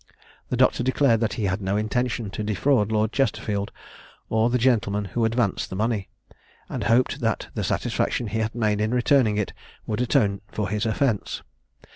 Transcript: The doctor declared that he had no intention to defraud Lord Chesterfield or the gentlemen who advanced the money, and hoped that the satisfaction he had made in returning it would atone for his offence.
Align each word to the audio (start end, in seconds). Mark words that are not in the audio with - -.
The 0.49 0.57
doctor 0.57 0.81
declared 0.81 1.19
that 1.19 1.33
he 1.33 1.43
had 1.43 1.61
no 1.61 1.77
intention 1.77 2.31
to 2.31 2.41
defraud 2.43 2.91
Lord 2.91 3.11
Chesterfield 3.11 3.71
or 4.29 4.49
the 4.49 4.57
gentlemen 4.57 5.05
who 5.05 5.25
advanced 5.25 5.69
the 5.69 5.75
money, 5.75 6.09
and 6.69 6.85
hoped 6.85 7.19
that 7.19 7.49
the 7.53 7.63
satisfaction 7.63 8.25
he 8.25 8.39
had 8.39 8.55
made 8.55 8.81
in 8.81 8.95
returning 8.95 9.37
it 9.37 9.53
would 9.85 10.01
atone 10.01 10.41
for 10.49 10.69
his 10.69 10.87
offence. 10.87 11.43